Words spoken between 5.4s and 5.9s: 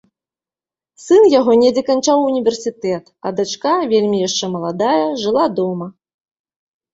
дома.